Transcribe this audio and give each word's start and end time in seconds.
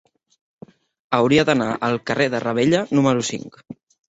Hauria 1.17 1.45
d'anar 1.49 1.67
al 1.89 1.99
carrer 2.11 2.27
de 2.37 2.41
Ravella 2.47 2.83
número 3.01 3.27
cinc. 3.33 3.63